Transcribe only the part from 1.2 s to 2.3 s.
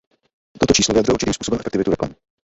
způsobem efektivitu reklamy.